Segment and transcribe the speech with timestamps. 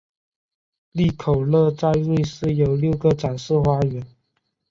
[0.93, 4.03] 利口乐在瑞士有六个展示花园。